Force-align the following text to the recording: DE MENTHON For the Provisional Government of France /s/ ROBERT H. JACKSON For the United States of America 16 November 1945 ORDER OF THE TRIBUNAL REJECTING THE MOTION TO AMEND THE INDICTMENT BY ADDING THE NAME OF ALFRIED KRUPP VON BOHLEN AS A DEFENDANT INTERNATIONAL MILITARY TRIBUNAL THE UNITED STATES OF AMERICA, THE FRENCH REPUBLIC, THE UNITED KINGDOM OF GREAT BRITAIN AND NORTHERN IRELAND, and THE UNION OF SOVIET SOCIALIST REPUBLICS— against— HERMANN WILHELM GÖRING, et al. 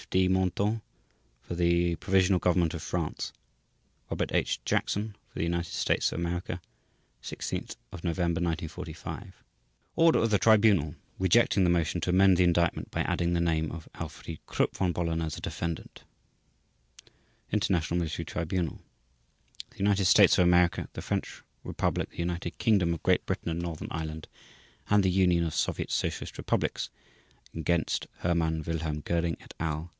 DE 0.09 0.27
MENTHON 0.27 0.81
For 1.41 1.55
the 1.55 1.95
Provisional 1.97 2.39
Government 2.39 2.73
of 2.73 2.81
France 2.81 3.31
/s/ 3.33 4.09
ROBERT 4.09 4.31
H. 4.33 4.59
JACKSON 4.65 5.15
For 5.29 5.39
the 5.39 5.43
United 5.43 5.71
States 5.71 6.11
of 6.11 6.19
America 6.19 6.59
16 7.21 7.67
November 8.03 8.41
1945 8.41 9.35
ORDER 9.95 10.19
OF 10.19 10.29
THE 10.31 10.39
TRIBUNAL 10.39 10.95
REJECTING 11.19 11.63
THE 11.63 11.69
MOTION 11.69 12.01
TO 12.01 12.09
AMEND 12.09 12.35
THE 12.37 12.43
INDICTMENT 12.43 12.89
BY 12.91 13.01
ADDING 13.03 13.33
THE 13.33 13.39
NAME 13.39 13.71
OF 13.71 13.87
ALFRIED 13.93 14.39
KRUPP 14.47 14.75
VON 14.75 14.91
BOHLEN 14.91 15.21
AS 15.23 15.37
A 15.37 15.41
DEFENDANT 15.41 16.03
INTERNATIONAL 17.51 17.99
MILITARY 17.99 18.25
TRIBUNAL 18.25 18.79
THE 19.69 19.77
UNITED 19.77 20.05
STATES 20.05 20.39
OF 20.39 20.43
AMERICA, 20.45 20.87
THE 20.93 21.01
FRENCH 21.01 21.41
REPUBLIC, 21.63 22.09
THE 22.09 22.17
UNITED 22.19 22.57
KINGDOM 22.57 22.95
OF 22.95 23.03
GREAT 23.03 23.25
BRITAIN 23.27 23.49
AND 23.49 23.61
NORTHERN 23.61 23.87
IRELAND, 23.91 24.27
and 24.89 25.03
THE 25.03 25.11
UNION 25.11 25.45
OF 25.45 25.53
SOVIET 25.53 25.89
SOCIALIST 25.91 26.37
REPUBLICS— 26.39 26.89
against— 27.55 28.07
HERMANN 28.23 28.63
WILHELM 28.65 29.03
GÖRING, 29.03 29.35
et 29.39 29.53
al. 29.57 29.89